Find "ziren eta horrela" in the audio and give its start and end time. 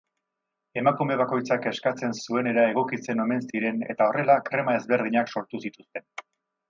3.51-4.39